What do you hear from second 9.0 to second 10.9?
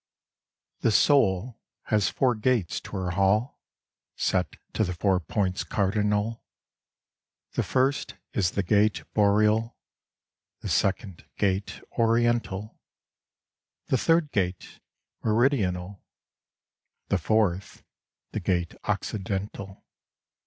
Boreal, The